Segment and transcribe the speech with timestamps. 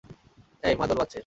[0.63, 1.19] অ্যাই, মাদল বাজছে।